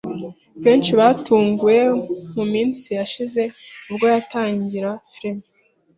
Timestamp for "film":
5.13-5.37